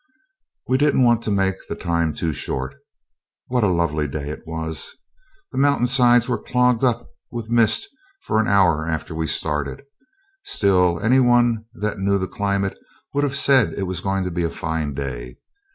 We 0.67 0.79
didn't 0.79 1.03
want 1.03 1.21
to 1.25 1.29
make 1.31 1.67
the 1.69 1.75
time 1.75 2.15
too 2.15 2.33
short. 2.33 2.73
What 3.49 3.63
a 3.63 3.67
lovely 3.67 4.07
day 4.07 4.29
it 4.31 4.47
was! 4.47 4.95
The 5.51 5.59
mountain 5.59 5.85
sides 5.85 6.27
were 6.27 6.41
clogged 6.41 6.83
up 6.83 7.07
with 7.29 7.51
mist 7.51 7.87
for 8.23 8.39
an 8.39 8.47
hour 8.47 8.87
after 8.87 9.13
we 9.13 9.27
started; 9.27 9.83
still, 10.43 10.99
any 10.99 11.19
one 11.19 11.65
that 11.75 11.99
knew 11.99 12.17
the 12.17 12.27
climate 12.27 12.79
would 13.13 13.23
have 13.23 13.35
said 13.35 13.75
it 13.77 13.83
was 13.83 13.99
going 13.99 14.23
to 14.23 14.31
be 14.31 14.43
a 14.43 14.49
fine 14.49 14.95
day. 14.95 15.37